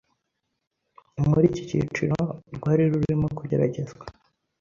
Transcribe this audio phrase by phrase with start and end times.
[1.27, 2.19] Muri iki cyiciro
[2.55, 4.05] rwari rurimo kugeragerezwa